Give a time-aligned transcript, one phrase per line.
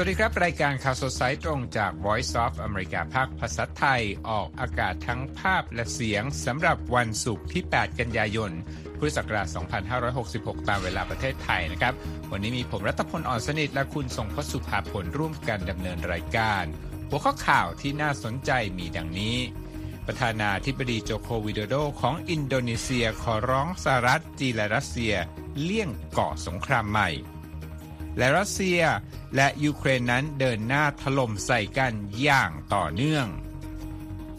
[0.00, 8.52] วัสดีครับ รายการข่าวสดสายตรงจาก Voice of America ภาคภาษาไทยออกอากาศทั้งภาพและเสียงสำหรับวันศุกร์ที่ 8 กันยายน
[8.98, 9.46] พุทธศักราช
[10.08, 11.94] 2566 ตามเวลาประเทศไทยนะครับ
[12.30, 16.64] วันนี้มีผมรัตพลอ่อนสนิทและคุณทรงพสุภาผลร่วมกันดำเนินรายการ
[17.08, 19.36] หัวข้อข่าวที่น่าสนใจมีดังนี้
[20.06, 25.14] ประธานาธิบดีโจโควิโดโดของอินโดนีเซียขอร้องสหรัฐจีนและรัสเซีย
[25.60, 25.88] เลี่ยง
[26.18, 27.10] ก่อสงครามใหม่
[28.18, 28.80] และรัสเซีย
[29.36, 33.26] และยูเครนนั้นเดินหน้าถล่มใส่กันอย่างต่อเนื่อง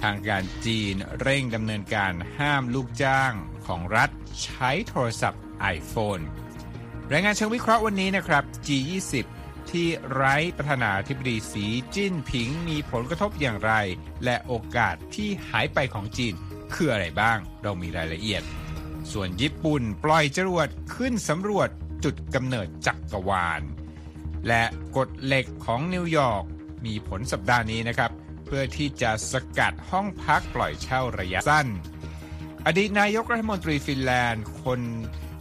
[0.01, 3.33] ทางการจีนเร่งดำเนินการห้ามลูกจ้าง
[3.67, 4.09] ของรัฐ
[4.43, 5.43] ใช้โทรศัพท์
[5.75, 6.23] iPhone
[7.11, 9.13] รายงานเชิงวิเคราะห์วันนี้นะครับ G20
[9.69, 13.73] ที่ไร้ประธานาธิบดีสีจิ้นผิงมีผลกระทบอย่างไร
[14.23, 16.33] และโอกาสที่หายไปของจีน
[16.73, 18.43] คืออะไรบ้าง เรามีรายละเอียด
[19.11, 21.69] ส่วนญี่ปุ่นปล่อยจรวดขึ้นสำรวจ
[22.03, 23.61] จุดกำเนิดจักรวาล
[24.47, 24.63] และ
[24.97, 26.43] กฎเหล็กของนิวยอร์ก
[26.85, 28.11] มีผลสัปดาห์นี้นะครับ
[28.45, 31.67] เพื่อที่จะสกัดห้องพักปล่อยเช่าระยะสั้น
[32.65, 34.79] อดีตนายกรัฐมนตรีฟินแลนด์ คน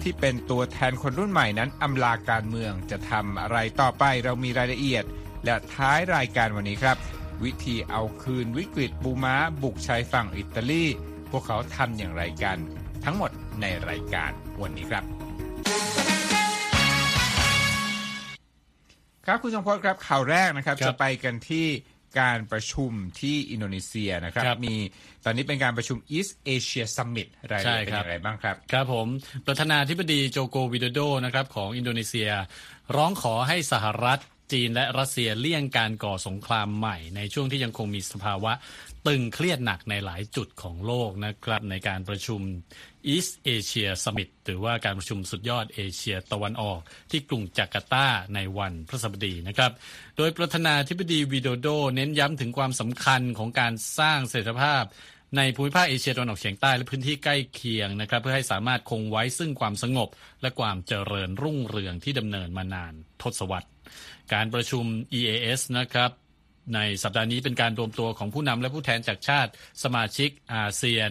[0.03, 5.05] ที่เป็นตัวแทนคนรุ่นใหม่นั้นอำลาการเมืองจะทำอะไรต่อไปเรามีรายละเอียด
[5.45, 6.97] และท้ายรายการวันนี้ครับ
[7.45, 10.85] วิธีเอาคืนวิกฤตบูม้าบุกชายฝั่งอิตาลี
[11.31, 12.59] พวกเขาทำอย่างไรกัน
[13.05, 14.31] ทั้งหมดในรายการ
[14.63, 15.18] วันนี้ครับ
[19.29, 21.67] ครับคุณจงพจน์ครับข่าวแรกนะครับครับจะไปกันที่
[22.21, 24.77] การประชุมที่อินโดนีเซียนะครับครับมี
[25.25, 29.07] ตอนนี้เป็นการประชุม East Asia Summit รายละเอียดเป็นใช่ครับอย่างไรบ้างครับ ครับผม
[29.47, 32.31] ประธานาธิบดีโจโกวิโดโดนะครับของอินโดนีเซีย
[32.97, 34.19] ร้องขอให้สหรัฐ
[34.53, 38.53] จีนและรัสเซียเลี่ยงการก่อสงครามใหม่ ในช่วงที่ยังคงมีสภาวะ
[39.07, 42.41] ตึงเครียดหนักในหลายจุดของโลกนะครับในการประชุม
[43.15, 46.81] East Asia Summit หรือว่าการประชุมสุดยอดเอเชียตะวันออก
[47.11, 49.73] ที่กรุงจาการ์ตาในวันพฤหัสบดีนะครับ
[50.17, 54.85] โดยประธานาธิบดีวิโดโด เน้นย้ำถึงความสำคัญของการสร้างเสถียรภาพ
[55.37, 60.09] ในภูมิภาคเอเชียตะวันออกเฉียงใต้และพื้นที่ใกล้เคียงนะครับ เพื่อให้สามารถคงไว้ซึ่งความสงบ
[60.43, 62.93] และความเจริญรุ่งเรืองที่ดำเนินมานาน
[63.23, 63.69] ทศวรรษ
[64.35, 64.85] การประชุม
[65.19, 66.11] EAS นะครับ
[66.77, 69.51] ในสัปดาห์นี้เป็นการรวมตัวของผู้นำและผู้แทนจากชาติ
[69.83, 71.11] สมาชิกอาเซียน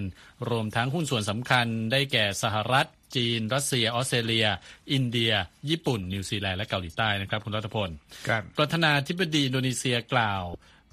[0.49, 4.47] รวมทั้งหุ้นส่วนสำคัญได้แก่สหรัฐ จีน รัสเซีย ออสเตรเลีย
[4.91, 5.33] อินเดีย
[5.69, 7.89] ญี่ปุ่น นิวซีแลนด์และเกาหลีใต้นะครับ คุณรัฐพล
[8.27, 10.43] ครับประธานาธิบดีอินโดนีเซียกล่าว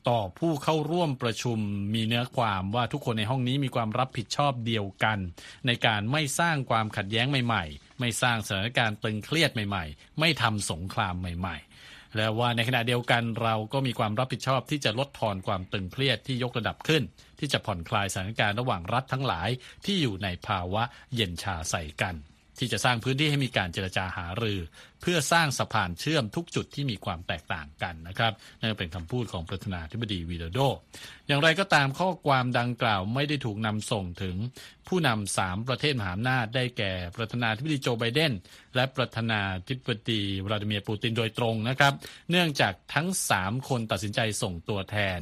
[0.09, 1.59] ต่อผู้เข้าร่วมประชุม
[1.95, 5.19] มีเนื้อความว่าทุกคนในห้องนี้มีความรับผิดชอบเดียวกัน
[5.67, 11.74] ในการไม่สร้างความขัดแย้งใหม่ ๆ ไม่สร้างสถานการณ์ตึงเครียดใหม่ ๆ ไม่ทำสงครามใหม่ ๆ
[12.17, 17.03] และว่าในขณะเดียวกันเราก็มีความรับผิดชอบที่จะลดทอนความตึงเครียดที่ยกระดับขึ้น
[17.39, 19.49] ที่จะผ่อนคลายสถานการณ์ระหว่างรัฐทั้งหลาย
[19.85, 20.83] ที่อยู่ในภาวะ
[21.15, 22.15] เย็นชาใส่กัน
[22.59, 24.61] ที่จะสร้างพื้นที่ให้มีการเจรจาหารือ
[25.01, 30.59] เพื่อสร้างสะพานเชื่อมทุกจุดที่มีความแตกต่างกันนะครับนั่นเป็นคำพูดของประธานาธิบดีวีโดโด
[31.27, 34.37] อย่างไรก็ตามข้อความดังกล่าวไม่ได้ถูกนำส่งถึง
[34.89, 38.33] ผู้นำสามประเทศมหาอำนาจได้แก่ประธานาธิบดีโจไบเดน
[38.75, 41.93] และประธานาธิบดีวลาดิเมียร์ปูตินโดยตรงนะครับ
[42.31, 45.21] เนื่องจากทั้งสามคนตัดสินใจส่งตัวแทน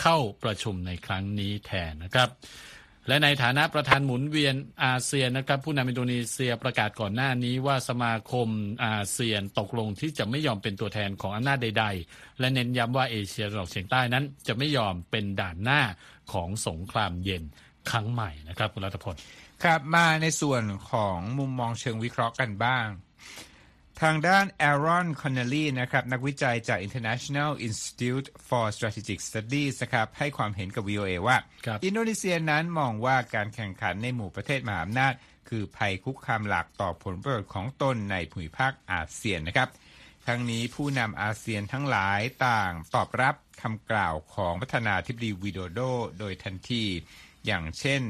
[0.00, 2.28] เข้าประชุมในครั้งนี้แทนนะครับ
[3.08, 8.48] และในฐานะประธานหมุนเวียนอาเซียนนะครับ ผู้นำอินโดนีเซียประกาศก่อนหน้านี้ว่าสมาคม
[8.86, 15.80] อาเซียนตกลงที่จะไม่ยอมเป็นตัวแทนของอำนาจใด ๆ และเน้นย้ำว่าเอเชียตะวันออกเฉียงใต้นั้น จะไม่ยอมเป็นด่านหน้า
[16.32, 17.42] ของสงครามเย็น
[17.90, 19.14] ครั้งใหม่นะครับคุณรัฐพล
[19.64, 22.86] ครับมาในส่วนของมุมมองเชิงวิเคราะห์กันบ้าง
[24.02, 35.12] ทางด้าน Aaron Connelly นะครับนักวิจัยจาก International Institute for Strategic Studies นะครับให้ความเห็นกับ VOA ว่าครับอินโดนีเซียนั้นมองว่าการแข่งขันในหมู่ประเทศมหาอำนาจ
[35.48, 39.68] คือภัยคุกคามหลักต่อผลประโยชน์ของตนในภูมิภาคอาเซียนนะครับ
[40.26, 45.80] ทั้งนี้ผู้นำอาเซียนทั้งหลายต่างตอบรับคำกล่าวของประธานาธิบดีวิโดโด
[46.18, 46.84] โดยทันที
[47.46, 48.02] อย่างเช่น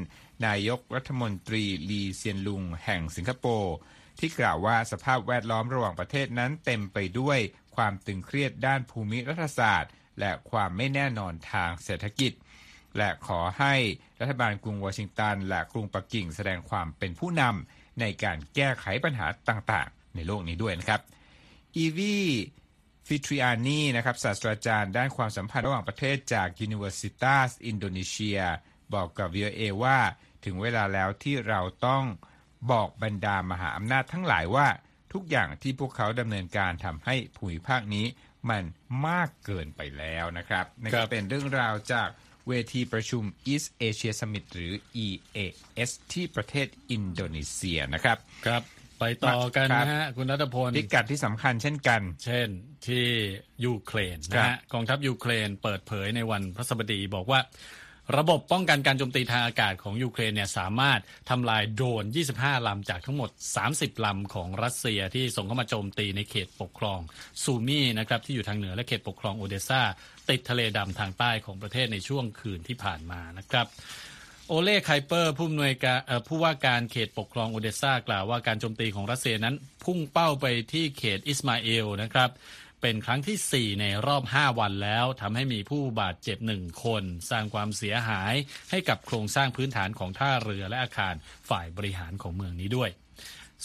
[0.47, 3.77] นายกรัฐมนตรีลีเซียนลุง แห่งสิงคโปร์
[4.21, 7.39] ที่กล่าวว่าสภาพแวดล้อมระหว่างประเทศนั้นเต็มไปด้วย
[7.77, 12.33] ความตึงเครียดด้านภูมิรัฐศาสตร์ และความไม่แน่นอนทางเศรษฐกิจ
[12.97, 13.75] และขอให้
[14.21, 21.01] รัฐบาลกรุงวอชิงตัน และกรุงปักกิ่งแสดงความเป็นผู้นำในการแก้ไขปัญหาต่างๆ ในโลกนี้ด้วยนะครับ
[21.77, 22.17] อีวี
[23.07, 28.41] ฟิทริอานีนะครับศาสตราจารย์ด้านความสัมพันธ์ระหว่างประเทศจาก Universitas Indonesia
[28.95, 29.99] บอกกับ VOA ว่า
[30.45, 32.05] ถึงเวลาแล้วที่เราต้อง
[32.71, 34.67] บอกบรรดามหาอำนาจทั้งหลายว่า
[35.13, 38.07] ทุกอย่างที่พวกเขาดำเนินการทำให้ภูมิภาคนี้
[38.51, 38.65] มัน
[39.07, 42.09] มากเกินไปแล้วนะครับนั่นครัก็บเป็นเรื่องราวจาก
[42.49, 43.23] เวทีประชุม
[43.53, 44.73] East Asia Summit หรือ
[45.05, 48.63] EAS ที่ประเทศอินโดนีเซียนะครับ ครับ
[49.01, 52.49] ไปต่อกันนะฮะ คุณรัฐพลพิกัดที่สำคัญเช่นกัน เช่น
[52.89, 53.07] ที่
[53.65, 57.41] ยูเครนนะฮะกองทัพยูเครนเปิดเผยในวันพฤหัสบดีบอกว่า
[58.19, 62.05] ระบบป้องกันการโจมตีทางอากาศของยูเครนเนี่ยสามารถทำลายโดรน
[62.37, 63.31] 25 ลำจากทั้งหมด
[63.69, 67.01] 30 ลำของรัสเซียที่ส่งเข้ามาโจมตีในเขตปกครอง
[67.43, 69.83] ซูมีนะครับที่อยู่ทางเหนือและเขตปกครองโอเดซา
[70.31, 73.67] ติดทะเลดำทางใต้ของประเทศในช่วงคืนที่ผ่านมานะครับ
[74.49, 79.55] โอเล่ไคเปอร์ผู้อำนวยการผู้ว่าการเขตปกครองโอเดซากล่าวว่าการโจมตีของรัสเซียนั้น
[79.85, 82.31] พุ่งเป้าไปที่เขตอิสมาเอลนะครับ
[82.81, 88.35] เป็นครั้งที่ 4 ในรอบ 5 วันแล้วทำให้มีผู้บาดเจ็บหนึ่งคน สร้างความเสียหาย
[88.71, 91.15] ให้กับโครงสร้างพื้นฐานของท่าเรือและอาคาร
[91.49, 92.91] ฝ่ายบริหารของเมืองนี้ด้วย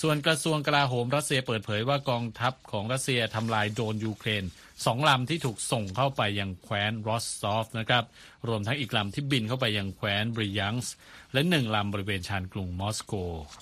[0.02, 4.44] ส่วนกระทรวงกลาโหมรัสเซียเปิดเผยว่ากองทัพของรัสเซียทำลายโดรนยูเครน
[4.86, 8.04] สองลำที่ถูกส่งเข้าไปยังแคว้นรอสตอฟนะครับ
[8.48, 10.94] รวมทั้งอีกลำที่บินเข้าไปยังแคว้นบรียานสค์
[11.34, 13.14] และหนึ่งลำบริเวณชานกรุงมอสโก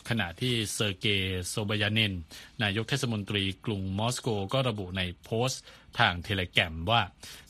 [0.10, 2.14] ขณะที่เซอร์เกย์โซบยานิน
[2.64, 5.62] นายกเทศมนตรีกรุงมอสโกก็ระบุในโพสต์
[6.00, 7.02] ทางเทเลแกรมว่า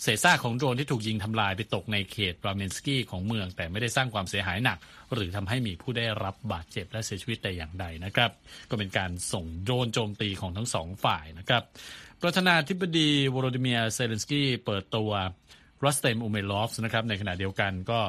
[0.01, 4.77] เศษซากของโดรนที่ถูกยิงทำลายไปตกในเขตราเมนสกี้ของเมือง แต่ไม่ได้สร้างความเสียหายหนัก
[5.13, 8.31] หรือทำให้มีผู้ได้รับบาดเจ็บและเสียชีวิตแต่อย่างใดนะครับ
[8.69, 11.63] ก็เป็นการส่งโดรนโจมตีของทั้งสองฝ่ายนะครับ
[12.25, 15.11] ประธานาธิบดีโวโลดิเมียร์ เซเลนสกี้เปิดตัว
[15.85, 17.99] รัสเตมอุเมลอฟส์นะครับในขณะเดียวกันก็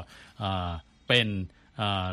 [1.09, 1.29] เป็น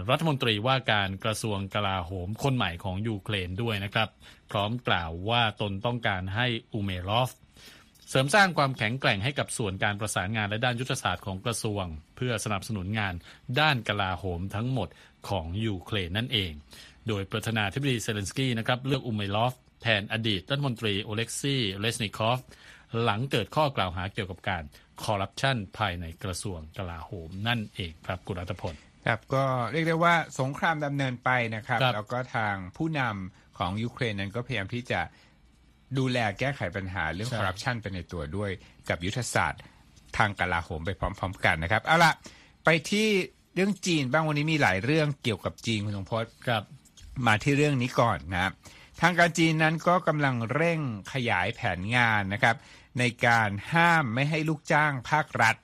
[0.09, 4.09] รัฐมนตรีว่าการกระทรวงกลาโหมคนใหม่ของยูเครนด้วยนะครับ
[4.51, 7.29] พร้อมกล่าวว่าตนต้องการให้อุเมลอฟ
[8.09, 13.13] เสริมสร้างความแข็งแกร่งให้กับส่วนการประสานงานและด้านยุทธศาสตร์ของกระทรวง เพื่อสนับสนุนงาน
[13.59, 14.89] ด้านกลาโหมทั้งหมด
[15.29, 16.51] ของยูเครนนั่นเอง
[17.07, 22.39] โดยประธานาธิบดีเซเลนสกี้นะครับเลือกอูเมรอฟ แทนอดีตรัฐมนตรีโอเล็กซี่เรซนิคอฟ
[23.03, 24.63] หลังเกิดข้อกล่าวหาเกี่ยวกับการ
[25.03, 28.75] คอร์รัปชันภายในกระทรวงกลาโหมนั่นเองครับคุณรัตพล
[29.07, 35.01] ครับก็เรียกได้ว่าสงครามดำเนินไปนะครับครับแล้วก็ทางผู้นำของยูเครนนั้นก็พยายามที่จะ
[35.97, 38.51] ดูแลแก้ไขปัญหาเรื่องใช่คอร์รัปชันไปในตัวด้วย
[38.89, 39.61] กับยุทธศาสตร์
[40.17, 42.13] ทางกลาโหมไปพร้อม ๆ กันนะครับเอาละ
[42.65, 43.07] ไปที่
[43.55, 46.63] เรื่องจีนบ้างวันนี้มีหลายเรื่องเกี่ยวกับจีนคุณสมพศครับ
[47.27, 48.53] มาที่เรื่องนี้ก่อนนะครับ
[49.01, 50.79] ทางการจีนนั้นก็กำลังเร่ง
[51.13, 52.55] ขยายแผนงานนะครับ
[52.99, 55.55] ในการห้ามไม่ให้ลูกจ้างภาครัฐ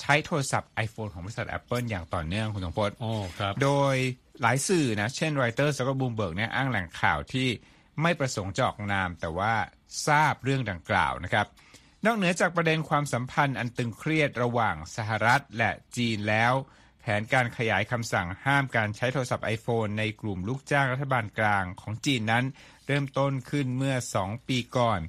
[0.00, 3.94] ใช้โทรศัพท์ iPhone ของบริษัท Apple อย่างต่อเนื่องคุณสมพศโอ้ครับโดย
[4.42, 7.48] หลายสื่อนะ เช่น Reuters แล้วก็ Bloomberg เนี่ยอ้างแหล่งข่าวที่
[8.02, 9.54] ไม่ประสงค์จะออกนาม แต่ว่า
[10.06, 11.46] ทราบเรื่องดังกล่าวนะครับ
[12.04, 16.54] นอกเหนือจากประเด็นความสัมพันธ์อันตึงเครียดระหว่างสหรัฐและจีนแล้ว
[17.00, 22.44] แผนการขยายคำสั่งห้ามการใช้โทรศัพท์ iPhone ในกลุ่มลูกจ้างรัฐบาลกลางของจีนนั้น
[22.86, 25.00] เริ่มต้นขึ้นเมื่อ 2 ปีก่อน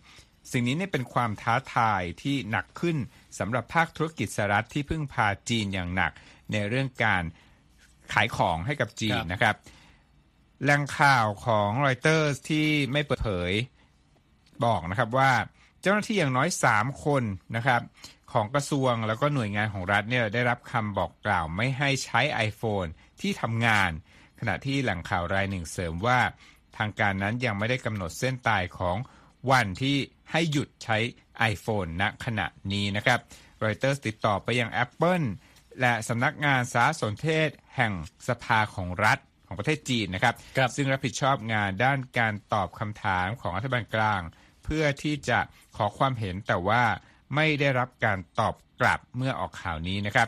[0.52, 2.98] สิ่งนี้เนี่ยเป็นความท้าทายที่หนักขึ้น
[3.40, 6.12] สำหรับภาคธุรกิจสหรัฐที่พึ่งพาจีนอย่างหนัก
[6.52, 7.24] ในเรื่องการ
[8.14, 9.56] ขายของให้กับจีนครับนะครับ
[10.64, 13.52] แหล่งข่าวของ Reuters ที่ไม่เปิดเผย
[14.66, 15.32] บอกนะครับว่า
[15.82, 17.24] เจ้าหน้าที่อย่างน้อย 3 คน
[17.56, 17.82] นะครับ
[18.32, 22.90] ของกระทรวงแล้วก็หน่วยงานของรัฐเนี่ยได้รับคำบอกกล่าวไม่ให้ใช้ iPhone
[23.22, 23.92] ที่ทำงาน
[24.40, 26.20] ขณะที่แหล่งข่าวรายหนึ่งเสริมว่า
[26.78, 28.98] ทางการนั้นยังไม่ได้กำหนดเส้นตายของ
[29.52, 29.98] วันที่
[30.32, 30.98] ให้หยุดใช้
[31.52, 33.20] iPhone ณขณะนี้นะครับ
[33.64, 35.26] Reuters ติดต่อไปยัง Apple
[35.80, 37.94] และสำนักงานสารสนเทศแห่ง
[38.28, 44.22] สภาของรัฐของประเทศจีนนะครับครับซึ่งรับผิดชอบงานด้านการตอบคำถามของรัฐบาลกลาง
[44.64, 45.40] เพื่อที่จะ
[45.76, 46.84] ขอความเห็นแต่ว่า
[47.36, 50.28] ไม่ได้รับการตอบกลับเมื่อออกข่าวนี้นะครับ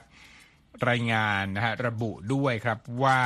[0.90, 3.22] รายงานนะฮะระบุด้วยครับว่า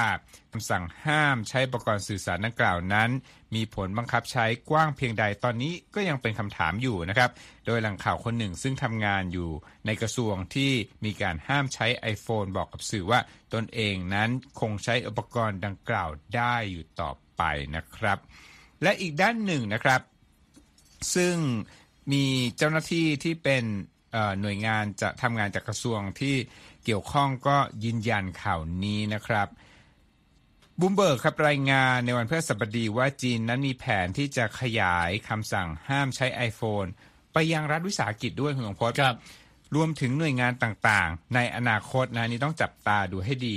[0.51, 3.09] คำสั่งห้ามใช้อุปกรณ์สื่อสารดังกล่าวนั้น
[3.55, 7.29] มีผลบังคับใช้กว้างเพียงใดตอนนี้ก็ยังเป็นคำถามอยู่นะครับ
[7.65, 9.49] โดยหล่งข่าวคนหนึ่งซึ่งทำงานอยู่
[9.85, 10.71] ในกระทรวงที่
[11.05, 13.19] มีการห้ามใช้ iPhone บอกกับสื่อว่า
[13.53, 14.29] ตนเองนั้น
[14.59, 17.41] คงใช้อุปกรณ์ดังกล่าวได้อยู่ต่อไป
[17.75, 18.17] นะครับ
[18.83, 20.01] และอีกด้านหนึ่งนะครับ
[21.15, 21.35] ซึ่ง
[22.11, 22.25] มี
[22.57, 23.63] เจ้าหน้าที่ที่เป็น
[24.41, 26.35] หน่วยงานจะทำงานจากกระทรวงที่
[26.85, 29.47] เกี่ยวข้องก็ยืนยันข่าวนี้นะครับ
[30.79, 36.89] บูมเบิร์กครับรายงานในวันพฤหัสบดีว่าจีนนั้นมีแผนที่จะขยายคำสั่งห้ามใช้ iPhone
[37.33, 39.15] ไปยังรัฐวิสาหกิจด้วยคุณสงพจน์ครับ
[39.75, 43.55] รวมถึงหน่วยงานต่างๆ ในอนาคตนะนี่ต้องจับตาดูให้ดี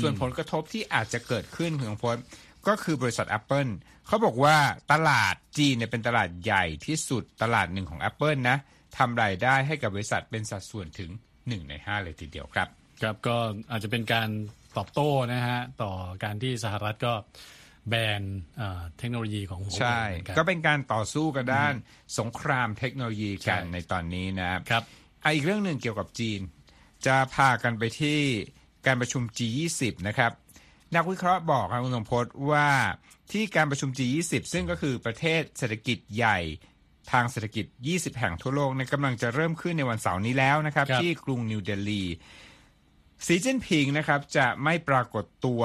[0.00, 2.22] ส่วนผลกระทบที่อาจจะเกิดขึ้นคุณสงพจน์
[2.66, 3.70] ก็คือบริษัท Apple
[4.06, 4.56] เขาบอกว่า
[4.92, 8.56] ตลาดจีนเนี่ยเป็นตลาดใหญ่ที่สุดตลาดหนึ่งของ Apple นะ
[8.98, 12.68] ทำรายได้ให้กับบริษัทเป็นสัดส่วนถึง 1 ใน 5 เลยทีเดียวครับ
[13.02, 13.36] ครับก็
[13.70, 14.28] อาจจะเป็นการ
[14.76, 15.92] ตอบโต้นะฮะต่อ
[16.24, 17.14] การที่สหรัฐก็
[17.88, 18.22] แบน
[18.56, 21.74] เอ่อเทคโนโลยีของหัวเว่ยใช่เหมือนกันก็เป็นการต่อสู้กันด้าน
[22.18, 24.84] สงครามเทคโนโลยีกันใช่ในตอนนี้นะครับครับ
[25.22, 26.40] อะอีกเรื่องหนึ่งเกี่ยวกับจีน
[27.06, 28.18] จะพากันไปที่
[28.86, 30.32] การประชุม G20 นะครับ
[30.96, 32.68] นักวิเคราะห์บอกครับคุณสมพศว่า
[33.32, 36.38] ที่การประชุม G20 ซึ่งก็คือประเทศเศรษฐกิจใหญ่
[37.12, 42.02] ทางเศรษฐกิจ 20 แห่งทั่วโลกในกำลังจะเริ่มขึ้นในวันเสาร์นี้แล้วนะครับครับที่กรุงนิวเดลี
[43.26, 45.62] สีจิ้นผิงนะครับจะไม่ปรากฏตัว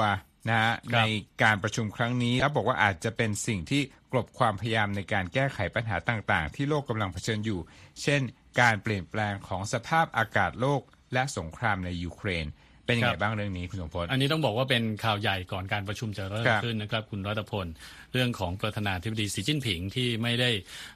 [0.48, 1.00] นะฮะใน
[1.42, 3.82] การประชุมครั้งนี้แล้วบอกว่าอาจจะเป็นสิ่งที่
[4.12, 7.60] กลบความพยายามในการแก้ไขปัญหาต่าง ๆ ที่โลกกำลังเผชิญอยู่
[8.02, 8.20] เช่น
[8.60, 10.82] การเปลี่ยนแปลงของสภาพอากาศโลก
[11.12, 12.46] และสงครามในยูเครน
[12.90, 17.66] เป็นยังไงบ้างเรื่องนี้คุณสมพลอันนี้ต้องบอกว่าเป็นข่าวใหญ่ก่อนการประชุมจะเริ่มครับขึ้นนะครับคุณรัตพล
[18.12, 20.50] เรื่องของประธานาธิบดีสีจิ้นผิงที่ไม่ได้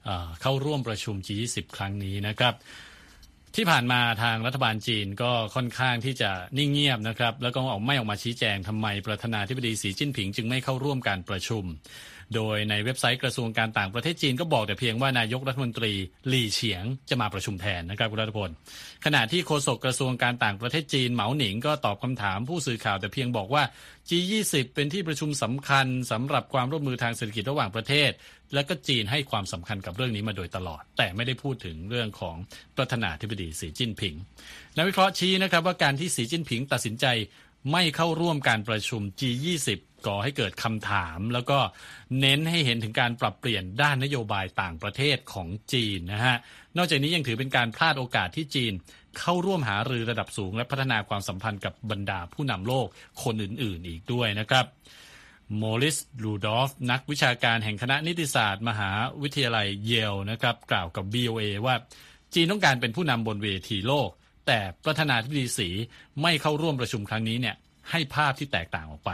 [0.04, 2.54] เอ่อเข้าร่วมประชุม G20 ครั้งนี้นะครับ
[3.56, 11.64] ที่ผ่านมาทางรัฐบาลจีนก็ค่อนข้างที่จะนิ่งเงียบนะครับ แล้วก็ออกไม่ออกมาชี้แจงทำไมประธานาธิบดีสีจิ้นผิง จึงไม่เข้าร่วมการประชุม
[12.34, 15.92] โดยในเว็บไซต์กระทรวงการต่างประเทศจีนก็บอกแต่เพียงว่านายกรัฐมนตรี
[16.28, 18.50] หลี่เฉียงจะมาประชุมแทนนะครับคุณรัตพล
[19.04, 23.62] ขณะที่โฆษกกระทรวงการต่างประเทศจีนเหมาหนิงก็ตอบคำถามผู้สื่อข่าวแต่เพียงบอกว่า
[24.08, 28.10] G20 เป็นที่ประชุมสำคัญสำหรับความร่วมมือทางเศรษฐกิจระหว่างประเทศ
[28.54, 32.36] และก็จีนให้ความสำคัญกับเรื่องนี้มาโดยตลอด แต่ไม่ได้พูดถึงเรื่องของ
[32.76, 34.14] ประธานาธิบดีสีจิ้นผิง
[34.76, 37.06] นักวิเคราะห์ชี้นะครับว่าการที่สีจิ้นผิงตัดสินใจ
[37.72, 39.68] ไม่เข้าร่วมการประชุม G20
[40.06, 41.58] ก่อให้เกิดคำถาม แล้วก็
[42.20, 46.36] เน้นให้เห็นถึงการปรับเปลี่ยนด้านนโยบายต่างประเทศของจีนนะฮะ
[46.76, 48.72] นอกจากนี้ยังถือเป็นการพลาดโอกาสที่จีน
[49.18, 52.86] เข้าร่วมหารือระดับสูง และพัฒนาความสัมพันธ์กับบรรดาผู้นำโลก
[53.22, 54.66] คนอื่นๆ อีกด้วยนะครับ
[55.56, 58.90] โมลิสลูดอฟนักวิชาการแห่งคณะนิติศาสตร์ มหา
[59.22, 61.74] วิทยาลัยเยลนะครับ กล่าวกับ BOA ว่า
[62.34, 64.08] จีนต้องการเป็นผู้นำบนเวทีโลก
[64.46, 65.68] แต่ประธานาธิบดีสี
[66.22, 67.56] ไม่เข้าร่วมประชุมครั้งนี้เนี่ย
[67.90, 69.10] ให้ภาพที่แตกต่างออกไป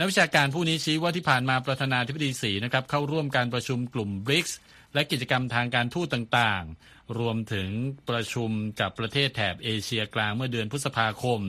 [0.00, 4.52] นักวิชาการผู้นี้ชี้ว่าที่ผ่านมาประธานาธิบดีสีนะครับเข้าร่วมการประชุมกลุ่ม BRICS
[4.94, 7.68] และกิจกรรมทางการทูตต่างๆ รวมถึง
[8.10, 11.40] ประชุมกับประเทศแถบเอเชียกลางเมื่อเดือนพฤษภาคม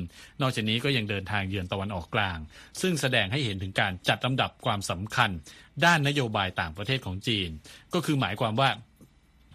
[0.42, 2.38] นอกจากนี้ก็ยังเดินทางเยือนตะวันออกกลาง
[2.82, 5.30] ซึ่งแสดงให้เห็นถึงการจัดลำดับความสำคัญ
[5.86, 7.50] ด้านนโยบายต่างประเทศของจีน
[7.94, 8.70] ก็คือหมายความว่า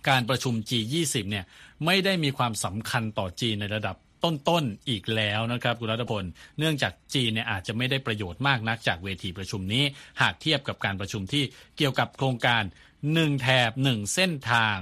[0.09, 1.45] การประชุม G20 เนี่ย
[1.85, 6.25] ไม่ได้มีความสำคัญต่อจีนในระดับ ต้นๆอีกแล้วนะครับคุณรัตพล
[6.59, 9.85] เนื่องจากจีนเนี่ยอาจจะไม่ได้ประโยชน์มากนักจากเวทีประชุมนี้
[10.21, 11.45] หากเทียบกับการประชุมที่
[11.77, 12.63] เกี่ยวกับโครงการ
[13.03, 14.79] 1แถบ1เส้นทาง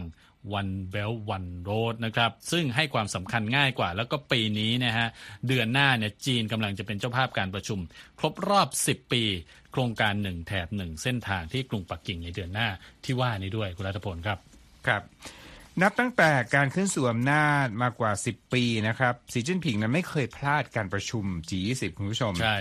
[0.58, 5.08] One Belt One Road นะครับ ซึ่งให้ความสำคัญง่ายกว่า แล้วก็ปีนี้นะฮะ
[5.48, 7.78] เดือนหน้าเนี่ยจีนกำลังจะเป็นเจ้าภาพการประชุม
[8.18, 9.22] ครบรอบ 10 ปี
[9.72, 12.68] โครงการ1แถบ1เส้นทางที่กรุงปักกิ่งในเดือนหน้า
[13.04, 14.38] ที่ว่านี้ด้วยคุณรัตพลครับ
[14.86, 15.02] ครับ
[15.83, 22.59] นับตั้งแต่การขึ้นสู่อำนาจมากว่า 10 ปีนะครับสีจิ้นผิงนั้นไม่เคยพลาดการประชุม G20 คุณผู้ชมใช่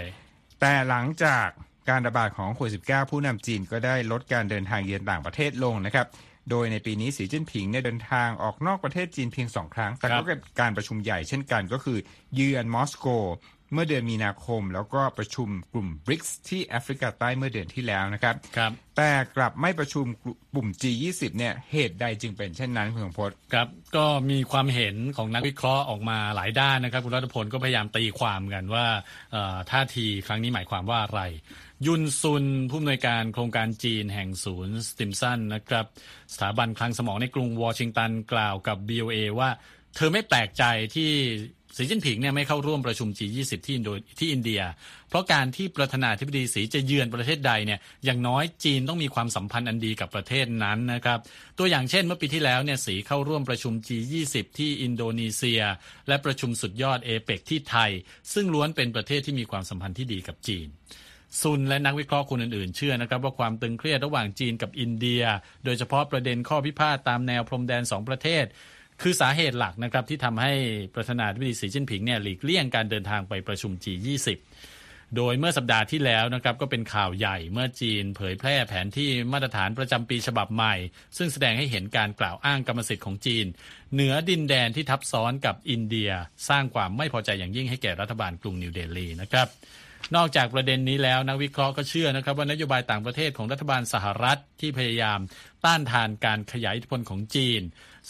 [0.62, 1.48] แต่หลังจาก
[1.89, 6.08] การระบาดของโควิด -19 ผู้นำจีนก็ได้ลดการเดินทางเยือนต่างประเทศลงนะครับ
[6.50, 11.98] โดยในปีนี้สีจิ้นผิงเนี่ยเดินทางออกนอกประเทศจีนเพียงสองครั้ง แต่ครัก็บเป็นการประชุมใหญ่เช่นกันก็คือ
[12.36, 13.08] เยือนมอสโก
[13.73, 20.05] เมื่อเดือนมีนาคม แล้วก็ประชุมกลุ่ม BRICS ที่แอฟริกาใต้เมื่อเดือนที่แล้วนะครับครับ แต่กลับไม่ประชุม
[20.53, 28.85] กลุ่ม G20 เนี่ยเหตุใดจึงเป็นเช่นนั้นคุณสมพศครับก็มีความเห็นของนักวิเคราะห์ออกมาหลายด้านนะครับ คุณรัตพลก็พยายามตีความกันว่า
[29.31, 31.21] เอ่อท่าทีครั้งนี้หมายความว่าอะไร
[31.85, 35.85] ยุนซุนผู้อำนวยการโครงการจีนแห่งศูนย์สติมสันนะครับ
[36.33, 39.49] สถาบันคลังสมองในกรุงวอชิงตันกล่าวกับ BOA ว่า
[39.95, 40.63] เธอไม่แปลกใจ
[40.95, 41.11] ที่
[41.77, 43.89] สีจิ้นผิงเนี่ยไม่เข้าร่วมประชุม G20 ที่อินโด
[44.19, 44.61] ที่อินเดีย
[45.09, 51.19] เพราะการที่ประธานาธิบดีสีจะเยือนประเทศใดเนี่ยอย่างน้อยจีนต้องมีความสัมพันธ์อันดีกับประเทศนั้นนะครับ
[51.57, 55.61] ตัวอย่างเช่นเมื่อปีที่แล้วเนี่ยสีเข้าร่วมประชุม G20 ที่อินโดนีเซีย
[56.07, 57.91] และประชุมสุดยอดเอเปกที่ไทย
[58.33, 60.67] ซึ่งล้วนเป็นประเทศที่มีความสัมพันธ์ที่ดีกับจีน
[61.41, 65.23] ซุนและนักวิเคราะห์คนอื่นๆ เชื่อนะครับว่าความตึงเครียดระหว่างจีนกับอินเดีย
[65.65, 68.45] โดยเฉพาะประเด็นข้อพิพาทตามแนวพรมแดนสองประเทศ
[69.03, 70.53] คือสาเหตุหลักนะครับที่ทำให้
[70.95, 74.27] ประธานาธิบดีสีจิ้นผิงเนี่ยหลีกเลี่ยงการเดินทางไปประชุม G20
[75.15, 80.75] โดยเมื่อสัปดาห์ที่แล้วนะครับก็เป็นข่าวใหญ่เมื่อจีนเผยแพร่แผนที่มาตรฐานประจำปีฉบับใหม่
[81.17, 83.45] ซึ่งแสดงให้เห็นการกล่าวอ้างกรรมสิทธิ์ของจีน
[83.93, 86.12] เหนือดินแดนที่ทับซ้อนกับอินเดีย
[86.50, 89.48] สร้างความไม่พอใจอย่างยิ่งให้แก่รัฐบาลกรุงนิวเดลีนะครับ
[90.15, 95.19] นอกจากประเด็นนี้แล้วนักวิเคราะห์ก็เชื่อนะครับว่านโยบายต่างประเทศของรัฐบาลสหรัฐที่พยายาม
[95.65, 97.62] ต้านทานการขยายอิทธิพลของจีน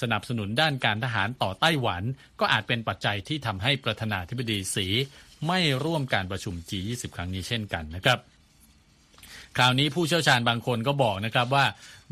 [0.01, 2.03] สนับสนุนด้านการทหารต่อไต้หวัน
[2.39, 4.87] ก็อาจเป็นปัจจัยที่ทำให้ประธานาธิบดีสี
[5.47, 8.19] ไม่ร่วมการประชุม G20 ครั้งนี้เช่นกันนะครับ
[9.57, 11.65] คราวนี้ผู้เชี่ยวชาญบางคนก็บอกนะครับว่า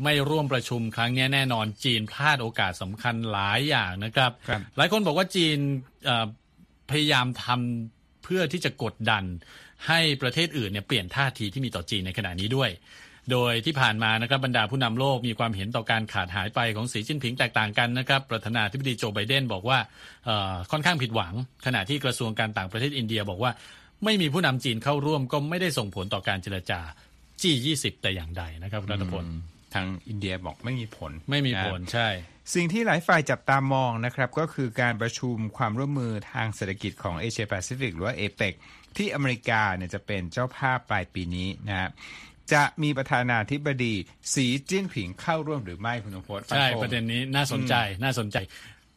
[0.04, 5.58] ไม่ร่วมประชุมครั้งนี้แน่นอนจีนพลาดโอกาสสำคัญหลายอย่างนะครับครับหลายคนบอกว่าจีน
[6.04, 6.26] เอ่อ
[6.90, 9.24] พยายามทำเพื่อที่จะกดดัน
[9.88, 12.70] ให้ประเทศอื่นเนี่ยเปลี่ยนท่าทีที่มีต่อจีนในขณะนี้ด้วย
[13.30, 19.78] โดยที่ผ่านมานะครับบรรดาผู้นำโลกมีความเห็นต่อการขาดหายไปของสีจิ้นผิงแตกต่างกันนะครับประธานาธิบดีโจไบเดนบอกว่า
[20.24, 21.34] เอ่อค่อนข้างผิดหวัง
[21.66, 23.52] ขณะที่กระทรวงการต่างประเทศอินเดียบอกว่า
[24.04, 26.80] ไม่มีผู้นำจีนเข้าร่วมก็ไม่ได้ส่งผลต่อการเจรจา
[27.40, 29.24] G20 แต่อย่างใดนะครับคุณรัฐพล
[29.74, 32.08] ทางอินเดียบอกไม่มีผลไม่มีผลนะใช่
[32.54, 38.54] สิ่งที่หลายฝ่ายจับตามองนะครับ ก็คือการประชุมความร่วมมือทางเศรษฐกิจของเอเชียแปซิฟิกหรือว่าเอเปก
[38.96, 41.90] ที่อเมริกาเนี่ยจะเป็นเจ้าภาพปลายปีนี้นะฮะ
[42.52, 43.94] จะมีประธานาธิบดี
[44.34, 48.36] สีจิ้นผิงเข้าร่วมหรือไม่คุณนพจน์ใช่ฟันธงประเด็นนี้น่าสนใจน่าสนใจ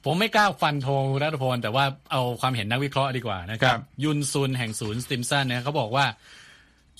[0.05, 6.05] ผมไม่กล้าฟันธงคุณรัฐพลแต่ว่าเอาความเห็นนักวิเคราะห์ดีกว่านะครัครับบยุนซุนแห่งศูนย์สติมสันเนี่ยเขาบอกว่า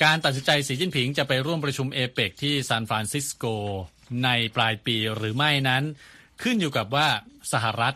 [0.04, 3.46] การตัดสินใจสีจิ้นผิงจะไปร่วมประชุมเอเปกที่ซานฟรานซิสโก
[4.24, 5.84] ในปลายปีหรือไม่นั้น
[6.42, 7.08] ขึ้นอยู่กับว่า
[7.54, 7.96] สหรัฐ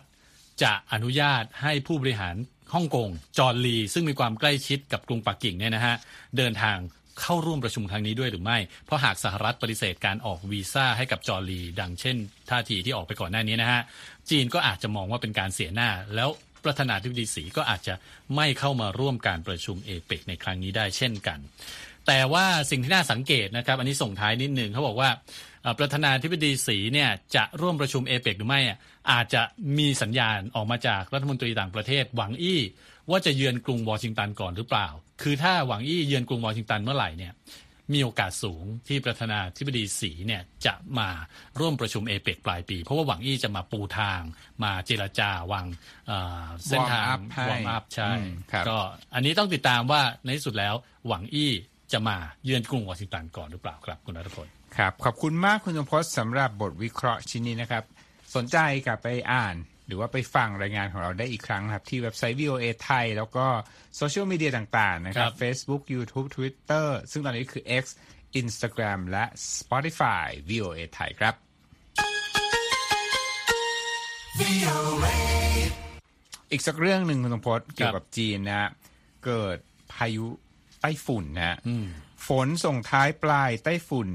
[0.63, 2.35] จะอนุญาตให้ผู้บริหาร
[2.73, 5.95] ฮ่องกงจอร์นลีซึ่งมีความใกล้ชิดกับกรุงปักกิ่งเนี่ยนะฮะ
[6.37, 6.77] เดินทาง
[7.21, 12.17] เข้าร่วมประชุมครั้งนี้ด้วยหรือไม่ เพราะหากสหรัฐปฏิเสธการออกวีซ่าให้กับจอร์ลี ดังเช่น
[12.49, 13.81] ท่าทีที่ออกไปก่อนหน้านี้นะฮะ
[14.29, 16.29] จีนก็อาจจะมองว่าเป็นการเสียหน้า แล้ว
[16.65, 17.93] ประธานาธิบดีสีก็อาจจะ
[18.35, 21.39] ไม่เข้ามาร่วมการประชุมเอเปกในครั้งนี้ได้เช่นกัน
[22.07, 25.09] แต่ว่าสิ่งที่น่าสังเกตนะครับ อันนี้ส่งท้ายนิดหนึ่งเขาบอกว่า
[25.79, 28.77] ประธานาธิบดีสีเนี่ยจะร่วมประชุมเอเปกหรือไม่อะ
[29.11, 29.41] อาจจะ
[29.77, 32.59] มีสัญญาณออกมาจากรัฐมนตรีต่างประเทศหวังอี้
[33.11, 34.87] ว่าจะเยือนกรุงวอชิงตันก่อนหรือเปล่า
[35.21, 37.33] คือถ้าหวังอี้เยือนกรุงวอชิงตันเมื่อไหร่เนี่ย
[37.93, 41.09] มีโอกาสสูงที่ประธานาธิบดีสีเนี่ยจะมา
[41.59, 44.21] ร่วมประชุมเอเปกปลายปี เพราะว่าหวังอี้จะมาปูทาง
[44.63, 45.65] มาเจรจาวาง
[46.07, 48.77] เอ่อเส้นทาง Warm up ให้ warm up ใช่อืมครับก็
[49.13, 50.75] อันนี้ต้องติดตามว่าในที่สุดแล้ว
[51.07, 51.51] หวังอี้
[51.91, 54.47] จะมาเยือนกรุงวอชิงตันก่อนหรือเปล่าครับ คุณรัฐพล
[54.77, 57.83] ครับ ขอบคุณมากคุณสมพศสำหรับบทวิเคราะห์ชิ้นนี้นะครับ
[58.35, 59.55] สนใจกลับไปอ่าน
[59.89, 63.45] หรือว่าไปฟังรายงานของเราได้อีกครั้งนะครับ ที่เว็บไซต์ VOA ไทย แล้วก็
[63.97, 67.85] โซเชียลมีเดียต่าง ๆ นะครับครับ Facebook YouTube Twitter ซึ่งตอนนี้คือ X
[68.41, 69.25] Instagram และ
[69.57, 71.33] Spotify VOA ไทยครับ
[76.51, 78.69] อีกสักเรื่องหนึ่งคุณสมพศเกี่ยวกับจีนนะฮะ
[79.25, 79.57] เกิด
[79.93, 80.27] พายุ
[80.81, 81.57] ไต้ฝุ่นนะฮะ
[82.27, 84.09] ฝนส่งท้ายปลายไต้ฝุ่น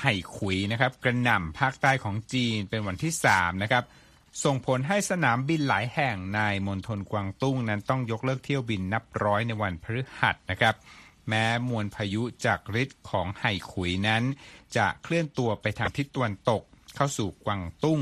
[0.00, 3.84] ไห่ขุยนะครับ กระหน่ำภาคใต้ของจีนเป็นวันที่3นะครับ
[4.44, 10.74] ส่งผลให้สนามบินหลายแห่งในมณฑลกวางตุ้งนั้นต้องยกเลิกเที่ยวบินนับร้อยในวันพฤหัสนะครับ
[11.28, 14.22] แม้มวลพายุจากฤทธิ์ของไห่ขุยนั้น
[14.76, 16.62] จะเคลื่อนตัวไปทางทิศตะวันตก
[16.94, 18.00] เข้าสู่กวางตุ้ง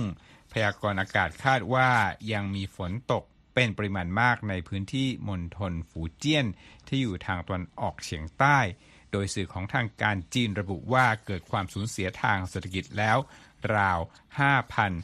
[0.53, 1.91] พยากรณ์อากาศคาดว่า
[2.33, 6.47] ยังมีฝนตกเป็นปริมาณมากในพื้นที่มณฑลฝูเจี้ยน
[6.89, 8.59] ที่อยู่ทางตะวันออกเฉียงใต้
[9.13, 13.19] โดยสื่อของทางการจีนระบุว่าเกิดความสูญเสียทางเศรษฐกิจแล้ว
[13.77, 13.99] ราว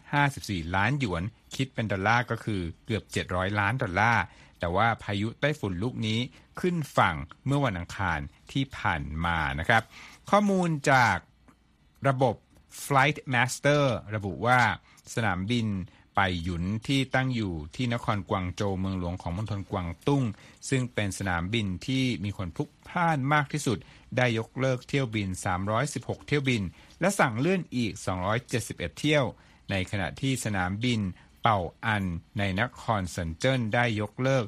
[0.05, 1.23] 5,054 ล้านหยวน
[1.57, 4.25] คิดเป็นดอลลาร์ก็คือเกือบ 700 ล้านดอลลาร์
[4.59, 6.21] แต่ว่าพายุไต้ฝุ่นลูกนี้
[6.61, 8.21] ขึ้นฝั่งเมื่อวันอังคาร
[8.53, 9.83] ที่ผ่านมานะครับ
[10.31, 11.17] ข้อมูลจาก
[12.09, 12.35] ระบบ
[12.85, 13.85] Flight Master
[14.17, 14.61] ระบุว่า
[15.15, 15.67] สนามบิน
[16.15, 20.25] ไปหยุนที่ตั้งอยู่ที่นครกวางโจวเมืองหลวงของมณฑลกวางตุ้ง
[20.69, 23.79] ซึ่งเป็นสนามบินที่มีคนพลุกพล่านมากที่สุด
[24.17, 25.29] ได้ยกเลิกเที่ยวบิน
[25.79, 26.63] 316 เที่ยวบิน
[27.01, 27.93] และสั่งเลื่อนอีก
[28.45, 29.25] 271 เที่ยว
[29.71, 31.01] ในขณะที่สนามบิน
[31.43, 32.05] เป่าอัน
[32.39, 34.45] ในนครเซินเจิ้นได้ยกเลิก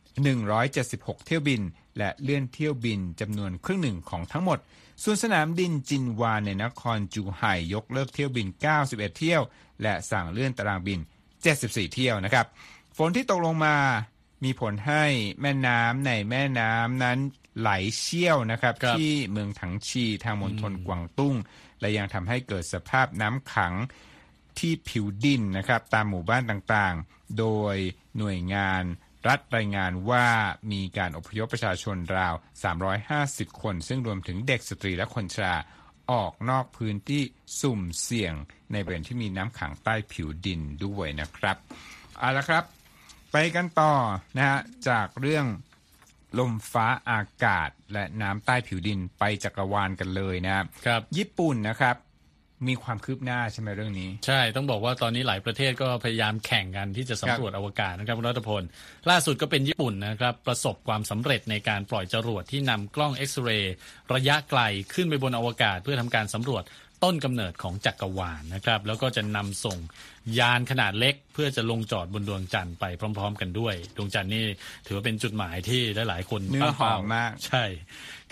[0.00, 0.14] 7
[0.54, 1.62] 176 เที่ยวบิน
[1.98, 4.58] และเลื่อนเที่ยวบินจำนวนครึ่งหนึ่งของทั้งหมด
[5.02, 8.48] ส่วนสนามบินจินวานในนครจูไห่ยกเลิกเที่ยวบิน
[8.82, 9.42] 91 เที่ยว
[9.82, 11.00] และสั่งเลื่อนตารางบิน
[11.46, 12.46] 74 เที่ยวนะครับ
[12.96, 13.76] ฝนที่ตกลงมา
[14.44, 15.04] มีผลให้
[15.40, 17.18] แม่น้ำในแม่น้ำนั้น
[17.60, 21.34] ไหลเชี่ยวนะครับครับที่เมืองถังชีทางมณฑลกวางตุ้ง
[21.80, 23.74] และยังทำให้เกิดสภาพน้ำขัง
[24.58, 27.76] ที่ผิวดินนะครับตามหมู่บ้านต่างๆ โดย
[28.18, 28.82] หน่วยงาน
[29.28, 30.26] รัฐรายงานว่า
[30.72, 32.34] มีการอพยพประชาชนราว
[32.96, 35.56] 350 คน ซึ่งรวมถึงเด็กสตรีและคนชรา
[36.12, 37.22] ออกนอกพื้นที่
[37.60, 38.34] สุ่มเสี่ยง
[38.72, 41.56] ในบริเวณที่มีน้ำขังใต้ผิวดินด้วยนะครับ
[42.18, 42.64] เอาละครับ
[43.32, 43.92] ไปกันต่อ
[44.36, 45.46] นะฮะจากเรื่อง
[46.38, 51.96] ลมฟ้าอากาศและน้ำใต้ผิวดินไปจักรวาลกันเลยนะครับครับญี่ปุ่นนะครับ
[52.68, 58.62] มีความคืบหน้าใช่ไหมเรื่องนี้ ใช่ต้องบอกว่าตอนนี้หลายประเทศก็พยายามแข่งกันที่จะสำรวจอวกาศนะครับคุณรัตพล
[59.10, 63.74] ล่าสุดก็เป็นญี่ปุ่นนะครับ ประสบความสำเร็จในการปล่อยจรวดที่นำกล้องเอ็กซเรย์
[64.14, 64.60] ระยะไกล
[64.94, 66.64] ขึ้นไปบนอวกาศ เพื่อทำการสำรวจ
[67.04, 69.78] ต้นกำเนิดของจักรวาลนะครับ แล้วก็จะนำส่ง
[70.38, 74.44] ยานขนาดเล็ก เพื่อจะลงจอดบนดวงจันทร์ไปพร้อม ๆ กันด้วย ดวงจันทร์นี่
[74.86, 77.64] ถือว่าเป็นจุดหมายที่หลายๆคนเนื้อหอมมากใช่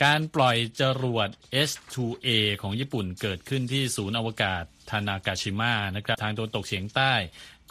[0.05, 1.28] การปล่อยจรวด
[1.68, 2.28] S2A
[2.62, 7.12] ของญี่ปุ่นเกิดขึ้นที่ศูนย์อวกาศทานากาชิมะนะครับทางตะวันตกเฉียงใต้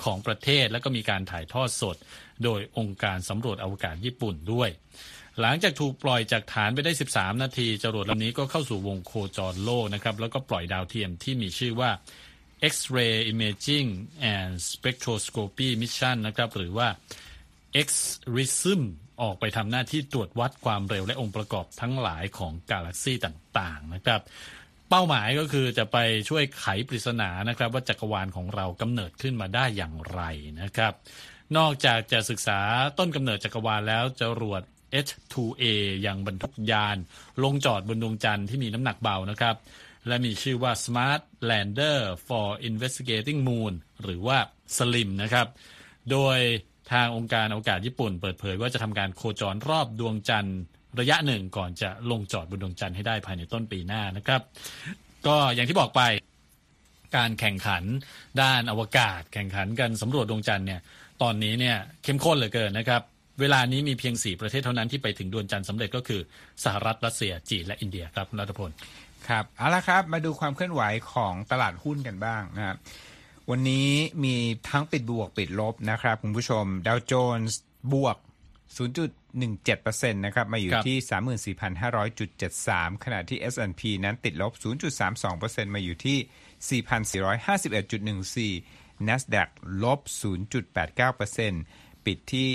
[0.04, 1.96] ของประเทศ แล้วก็มีการถ่ายทอดสด
[2.44, 4.70] โดยองค์การสำรวจอวกาศญี่ปุ่นด้วย
[5.40, 11.92] หลังจากถูกปล่อยจากฐานไปได้ 13 นาที จรวดลำนี้ก็เข้าสู่วงโคจรโลกนะครับแล้วก็ปล่อยดาวเทียมที่มีชื่อว่า
[12.74, 13.90] X-ray Imaging
[14.34, 16.88] and Spectroscopy Mission นะครับหรือว่า
[17.88, 18.82] X-RISM
[19.22, 24.22] ออกไปทำหน้าที่ตรวจวัดความเร็วและองค์ประกอบทั้งหลายของกาแล็กซีต่างๆนะครับ
[24.90, 25.98] เป้าหมายก็คือจะไป
[26.30, 30.22] ช่วยไขปริศนานะครับ ว่าจักรวาลของเรากำเนิดขึ้นมาได้อย่างไร
[30.62, 30.94] นะครับ
[31.58, 32.60] นอกจากจะศึกษา
[32.98, 34.64] ต้นกำเนิดจักรวาลแล้วจะรวด
[35.06, 35.64] H2A
[36.06, 36.98] ยังบรรทุกยาน
[37.44, 39.56] ลงจอดบนดวงจันทร์ที่มีน้ำหนักเบานะครับ
[40.08, 44.38] และมีชื่อว่า Smart Lander for Investigating Moon หรือว่า
[44.76, 45.48] SLIM นะครับ
[46.12, 46.40] โดย
[46.94, 50.60] ทางองค์การอวกาศญี่ปุ่นเปิดเผยว่าจะทำการโคจรรอบดวงจันทร์
[51.00, 54.42] ระยะหนึ่งก่อนจะลงจอดบนดวงจันทร์ให้ได้ภายในต้นปีหน้านะครับ
[55.28, 56.02] ก็อย่างที่บอกไป
[57.18, 57.84] การแข่งขัน
[58.42, 60.82] ด้านอวกาศ แข่งขันกันสำรวจดวงจันทร์เนี่ย
[61.22, 63.02] ตอนนี้เนี่ยเข้มข้นเหลือเกินนะครับ
[63.42, 66.22] เวลานี้มีเพียง 4 ประเทศเท่านั้นที่ไปถึงดวงจันทร์สำเร็จก็คือ
[66.64, 68.70] สหรัฐรัสเซียจีนและอินเดียครับคุณรัฐพล
[69.30, 70.82] ครับเอาละครับมาดูความเคลื่อนไหว
[71.14, 72.78] ของตลาดหุ้นกันบ้างนะครับ
[73.52, 73.90] วันนี้
[74.24, 74.36] มี
[74.70, 77.60] ทั้งปิดบวกปิดลบนะครับคุณผู้ชมดาวโจนส์
[77.94, 78.18] บวก
[78.78, 80.98] 0.17%นะครับมาอยู่ที่
[81.56, 84.54] 34,500.73 ขณะที่ S&P นั้นติดลบ
[85.14, 86.18] 0.32%มาอยู่ที่
[86.84, 88.52] 4,451.14
[89.08, 89.50] NASDAQ
[89.84, 92.48] ลบ 0.89% ปิดที่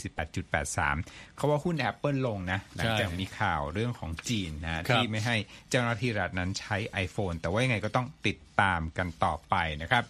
[0.00, 5.36] 13,748.83 เขาว่าหุ้น Apple ลงนะหลังจากมีข่าวเรื่องของจีนนะครับที่ไม่ให้
[5.70, 10.04] เจ้าหน้าที่รัฐนั้นใช้ iPhone แต่ว่ายังไงก็ต้องติดตามกันต่อไปนะครับ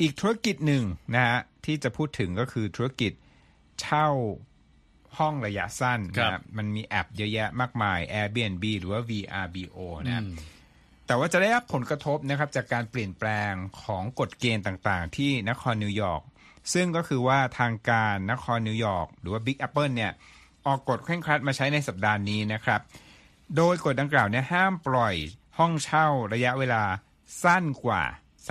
[0.00, 3.12] อีกธุรกิจหนึ่งนะฮะที่จะพูดถึงก็คือธุรกิจ
[3.80, 4.08] เช่า
[5.18, 10.22] ห้องระยะสั้นครับนะมันมีแอปเยอะแยะมากมาย Airbnb หรือว่า VRBO นะ
[11.06, 16.22] แต่ว่าจะได้รับผลกระทบนะครับจากการเปลี่ยนแปลงของกฎเกณฑ์ต่างๆ ที่นครนิวยอร์ก
[16.72, 20.12] ซึ่งก็คือว่าทางการนครนิวยอร์กหรือว่า Big Apple เนี่ย
[20.66, 22.80] ออกกฎเคร่งครัดมาใช้ในสัปดาห์นี้นะครับ
[23.56, 25.14] โดยกฎดังกล่าวเนี่ยห้ามปล่อย
[25.58, 26.82] ห้องเช่าระยะเวลา
[27.42, 28.02] สั้นกว่า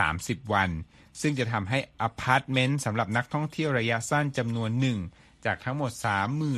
[0.02, 0.69] 30 วัน
[1.21, 5.00] ซึ่งจะทำให้อพาร์ตเมนต์สำหรับนักท่องเที่ยวระยะสั้นจำนวนหนึ่ง
[5.45, 5.91] จากทั้งหมด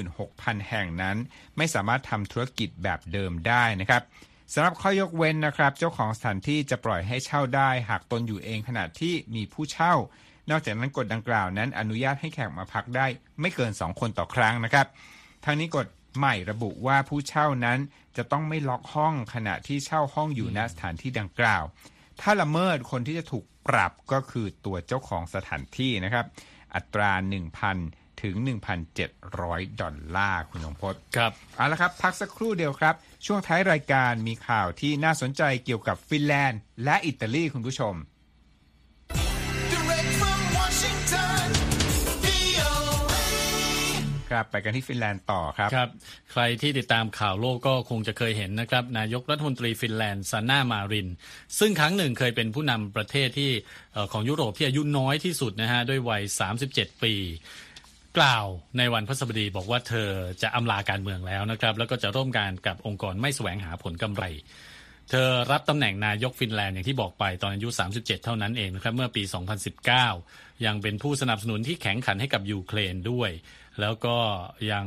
[0.01, 1.17] 36,000 แห่งนั้น
[1.57, 4.01] ไม่สามารถทำธุรกิจแบบเดิมได้นะครับ
[4.53, 9.93] สำหรับข้อยกเว้นนะครับ เจ้าของสถานที่จะปล่อยให้เช่าได้ หากตนอยู่เองขณะที่มีผู้เช่า
[10.49, 13.05] นอกจากนั้นกฎดังกล่าวนั้นอนุญาตให้แขกมาพักได้
[13.41, 14.87] ไม่เกิน 2 คนต่อครั้งนะครับ
[15.45, 17.79] ทางนี้กฎใหม่ระบุว่าผู้เช่านั้น
[18.17, 21.63] จะต้องไม่ล็อกห้องขณะที่เช่าห้องอยู่ณสถานที่ดังกล่าว
[22.21, 26.25] ถ้าละเมิดคนที่จะถูกปรับก็คือตัวเจ้าของสถานที่นะครับ
[26.75, 27.11] อัตรา
[27.67, 28.35] 1,000 ถึง
[29.07, 37.93] 1,700 ดอลลาร์คุณนงพจน์ครับเอาละครับ พักสักครู่เดียวครับ ช่วงท้ายรายการมีข่าวที่น่าสนใจเกี่ยวกับฟินแลนด์ และอิตาลีคุณผู้ชม
[44.33, 45.89] ครับ ไปกันที่ฟินแลนด์ต่อครับครับ
[46.31, 51.07] ใครที่ติดตามข่าวโลกก็คงจะเคยเห็นนะครับ นายกรัฐมนตรีฟินแลนด์ซาน่ามาริน
[51.59, 53.51] ซึ่งครั้งหนึ่งเคยเป็นผู้นำประเทศที่
[54.11, 56.23] ของยุโรปที่อายุน้อยที่สุดนะฮะด้วยวัย
[56.63, 57.15] 37 ปี
[58.17, 58.45] กล่าว
[58.77, 60.09] ในวันพฤหัสบดีบอกว่าเธอ
[60.41, 64.23] จะอำลาการเมืองแล้วนะครับ แล้วก็จะร่วมงานกับองค์กรไม่แสวงหาผลกำไร
[65.09, 69.23] เธอรับตำแหน่งนายกฟินแลนด์อย่างที่บอกไปตอนอายุ 37 เท่านั้นเองนะครับเมื่อปี
[69.93, 73.29] 2019 ยังเป็นผู้สนับสนุนที่แข็งขันให้กับยูเครนด้วย
[73.81, 74.17] แล้วก็
[74.71, 74.85] ยัง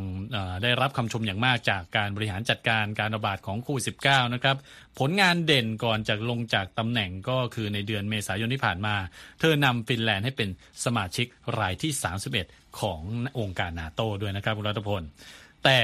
[0.62, 4.56] ได้รับคำชมอย่างมากจากการบริหารจัดการการระบาดของโควิด -19 นะครับ
[4.98, 8.94] ผลงานเด่นก่อนจากลงจากตำแหน่งก็คือในเดือนเมษายนที่ผ่านมา
[9.40, 10.48] เธอนำฟินแลนด์ให้เป็น
[10.84, 11.26] สมาชิก
[11.58, 11.92] รายที่
[12.36, 13.00] 31 ของ
[13.38, 15.02] องค์การนาโตด้วยนะครับคุณรัตพล
[15.64, 15.80] แต่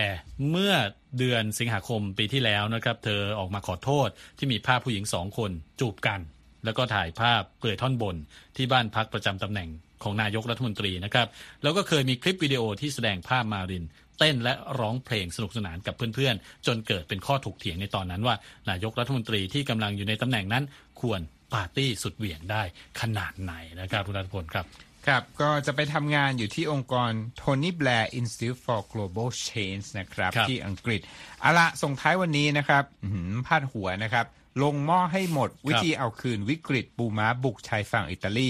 [0.51, 0.75] เมื่อ
[1.19, 6.21] เดือนสิงหาคมปีที่แล้วนะครับ เธอออกมาขอโทษที่มีภาพผู้หญิงสองคนจูบกัน
[6.65, 8.17] แล้วก็ถ่ายภาพเปลือยท่อนบน
[8.57, 9.69] ที่บ้านพักประจำตำแหน่ง
[10.03, 11.29] ของนายกรัฐมนตรีนะครับ
[11.63, 13.85] แล้วก็เคยมีคลิปวิดีโอที่แสดงภาพมาริน
[14.19, 18.35] เต้นและร้องเพลงสนุกสนานกับเพื่อนๆ จนเกิดเป็นข้อถกเถียงในตอนนั้นว่า
[18.71, 20.65] นายกรัฐมนตรีที่กำลังอยู่ในตำแหน่งนั้น
[21.01, 21.21] ควร
[21.55, 22.63] ปาร์ตี้สุดเหวี่ยงได้
[23.01, 24.67] ขนาดไหนนะครับคุณรัฐพลครับ
[25.07, 27.11] ครับ ก็จะไปทำงานอยู่ที่องค์กร
[27.41, 31.01] Tony Blair Institute for Global Change นะครับครับที่อังกฤษ
[31.41, 34.27] เอาละส่งท้ายวันนี้นะครับอื้อหือพาดหัวนะครับ
[34.63, 38.49] ลงหม้อให้หมดวิธีเอาคืนวิกฤตปูม้าบุกชายฝั่งอิตาลี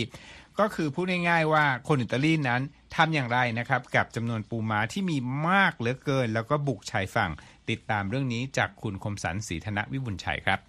[0.60, 2.62] ก็คือพูดง่ายๆว่าคนอิตาลีนั้น
[2.96, 5.16] ทำอย่างไรนะครับ กับจำนวนปูม้าที่มี
[5.48, 7.30] มากเหลือเกิน แล้วก็บุกชายฝั่ง
[7.70, 10.60] ติดตามเรื่องนี้จากคุณคมสันศรีธนวิบุญชัยครับ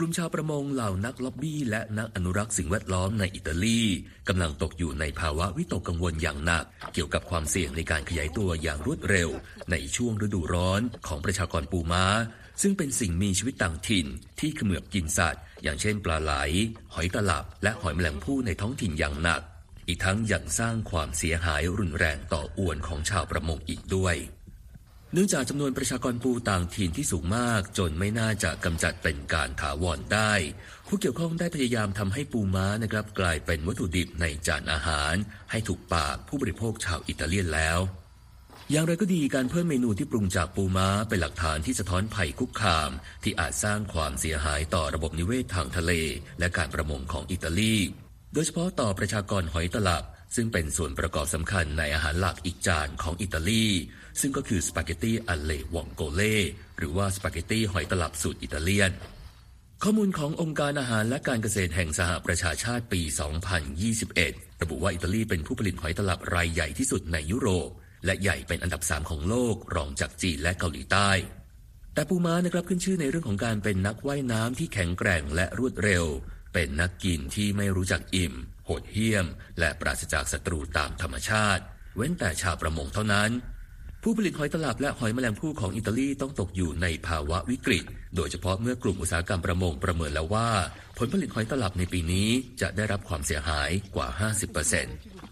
[0.00, 3.80] กลุ่มชาวประมงเหล่านักล็อบบี้และนักอนุรักษ์สิ่งแวดล้อมในอิตาลี
[4.28, 9.28] กำลังตกอยู่ในภาวะวิตกกังวลอย่างหนัก เกี่ยวกับความเสี่ยงในการขยายตัวอย่างรวดเร็ว
[9.70, 12.04] ในช่วงฤดูร้อนของประชากรปูม้า
[12.62, 14.06] ซึ่งเป็นสิ่งมีชีวิตต่างถิ่น
[14.40, 16.32] ที่เขมือบกินสัตว์ อย่างเช่นปลาไหล
[16.94, 19.42] หอยตลับ และหอยแมลงภู่ในท้องถิ่นอย่างหนัก
[19.88, 24.16] อีกทั้งยังสร้างความเสียหายรุนแรงต่ออวนของชาวประมงอีกด้วย
[25.12, 30.32] เนื่องจากจำนวนประชากรปูต่างถิ่นที่สูงมาก จนไม่น่าจะกำจัดเป็นการถาวรได้
[30.86, 35.14] ผู้เกี่ยวข้องได้พยายามทำให้ปูม้านะครับกลายเป็นวัตถุดิบในจานอาหาร
[35.50, 37.78] ให้ถูกปากผู้บริโภคชาวอิตาเลียนแล้ว
[38.72, 42.90] อย่างไรก็ดีการเพิ่มเมนูที่ปรุงจากปูม้าเป็นหลักฐานที่สะท้อนภัยคุกคาม
[43.22, 45.92] ที่อาจสร้างความเสียหายต่อระบบนิเวศทางทะเล
[46.38, 47.74] และการประมงของอิตาลี
[48.32, 50.04] โดยเฉพาะต่อประชากรหอยตลับ
[50.36, 53.66] ซึ่งเป็นส่วนประกอบสำคัญในอาหารหลักอีกจานของอิตาลี
[54.20, 56.36] ซึ่งก็คือสปาเกตตี alle vongole
[56.78, 58.92] หรือว่าสปาเกตตีหอยตลับสูตรอิตาเลียน
[59.82, 63.00] ข้อมูลขององค์การอาหารและการเกษตรแห่งสหประชาชาติปี
[63.82, 67.70] 2021 ระบุว่าอิตาลีเป็นผู้ผลิตหอยตลับรายใหญ่ที่สุดในยุโรป
[68.04, 71.10] และใหญ่เป็นอันดับ3ของโลกรองจากจีนและเกาหลีใต้
[71.94, 76.04] แต่ปูม้านะครับขึ้นชื่อในเรื่องของการเป็นนักว่ายน้ำที่แข็งแกร่งและรวดเร็ว
[76.54, 78.34] เป็นนักกินที่ไม่รู้จักอิ่ม
[78.64, 79.26] โหดเหี้ยม
[79.58, 81.62] และปราศจากศัตรูตามธรรมชาติ
[81.96, 83.30] เว้นแต่ชาวประมงเท่านั้น
[84.02, 87.84] ผู้ผลิตหอยตลับและหอยแมลงภู่ของอิตาลีต้องตกอยู่ในภาวะวิกฤต
[88.16, 90.48] โดยเฉพาะเมื่อกลุ่มอุตสาหกรรมประมงประเมินแล้วว่า
[90.98, 92.28] ผลผลิตหอยตลับในปีนี้
[92.60, 94.08] จะได้รับความเสียหายกว่า
[94.76, 95.27] 50%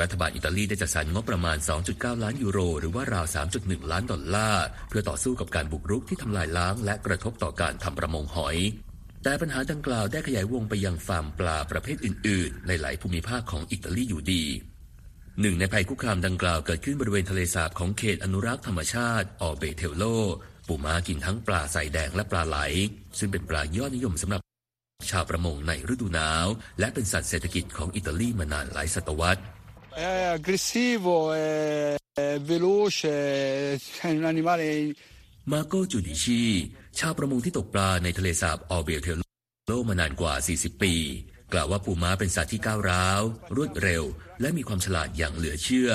[0.00, 1.58] รัฐบาลอิตาลีได้จัดสรรงบประมาณ
[1.90, 3.26] 2.9 ล้านยูโร หรือว่าราว
[3.58, 8.56] 3.1 ล้านดอลลาร์ เพื่อต่อสู้กับการบุกรุกที่ทำลายล้างและกระทบต่อการทำประมงหอย
[9.24, 14.44] แต่ปัญหาดังกล่าวได้ขยายวงไปยังฟาร์มปลาประเภทอื่น ๆ ในหลายภูมิภาคของอิตาลีอยู่ดี
[15.40, 20.04] หนึ่งในภัยคุกคามดังกล่าวเกิดขึ้นบริเวณทะเลสาบของเขตอนุรักษ์ธรรมชาติออเบเทลโล
[20.68, 22.58] ปูม้ากินทั้งปลาใส่แดงและปลาไหล
[23.18, 24.40] ซึ่งเป็นปลายอดนิยมสำหรับ
[25.10, 26.46] ชาวประมงในฤดูหนาว
[26.80, 29.42] และเป็นสัตว์เศรษฐกิจของอิตาลีมานานหลายศตวรรษ
[29.96, 34.94] È aggressivo, è, è veloce, è un animale
[35.52, 36.42] มาโกจูดิชี
[36.98, 39.18] ชาวประมงที่ตกปลาในทะเลสาบออเบลเทล
[39.66, 40.94] โลมานานกว่า 40 ปี
[41.52, 43.20] กล่าวว่าปูม้าเป็นสัตว์ที่ก้าวร้าว
[43.56, 44.02] รวดเร็ว
[44.40, 45.90] และมีความฉลาดอย่างเหลือเชื่อ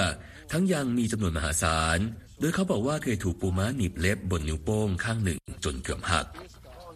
[0.52, 2.00] ทั้งยังมีจำนวนมหาศาล
[2.40, 6.26] โดยเขาบอกว่าเคยถูกปูม้าหนีบเล็บบนนิ้วโป้งข้างหนึ่งจนเกือบหัก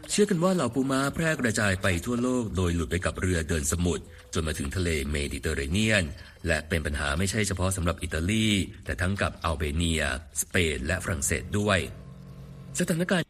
[0.10, 6.04] เชื่อกันว่าเหล่าปูม้าแพร่กระจายไปทั่วโลกโดยหลุดไปกับเรือเดินสมุทร จนมาถึงทะเลเมดิเตอร์เรเนียน
[6.48, 8.48] และเป็นปัญหาไม่ใช่เฉพาะสำหรับอิตาลี
[8.86, 10.04] แต่ทั้งกับอัลเบเนีย
[10.42, 11.80] สเปน และฝรั่งเศสด้วย
[12.80, 13.26] สถานการณ์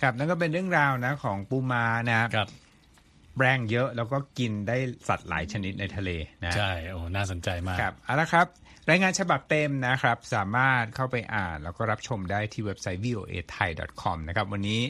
[0.00, 2.48] ครับนั่นก็เป็นเรื่องราวนะของปูมานะครับครับ
[3.38, 4.76] แรงเยอะแล้วก็กินได้
[5.08, 6.10] สัตว์หลายชนิดในทะเล
[6.44, 8.46] นะใช่โอ้น่าสนใจมากครับเอาละครับ
[8.90, 13.70] รายงานฉบับเต็มนะครับ สามารถเข้าไปอ่าน แล้วก็รับชมได้ที่เว็บไซต์ voa thai
[14.02, 14.80] com นะครับ วันนี้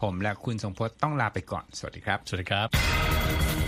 [0.00, 3.67] ผมและคุณทรงพจน์ต้องลาไปก่อน สวัสดีครับ สวัสดีครับ